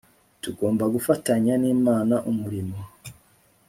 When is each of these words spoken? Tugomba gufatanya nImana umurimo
Tugomba 0.41 0.83
gufatanya 0.93 1.53
nImana 1.61 2.15
umurimo 2.31 2.77